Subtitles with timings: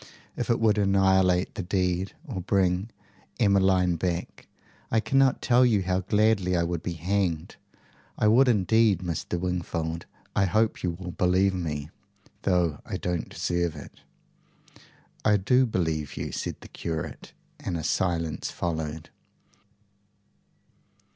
[0.35, 2.89] If it would annihilate the deed, or bring
[3.39, 4.47] Emmeline back,
[4.89, 7.55] I cannot tell you how gladly I would be hanged.
[8.17, 9.39] I would, indeed, Mr.
[9.39, 10.07] Wingfold.
[10.35, 11.91] I I hope you will believe me,
[12.41, 13.99] though I don't deserve it."
[15.23, 19.11] "I do believe you," said the curate, and a silence followed.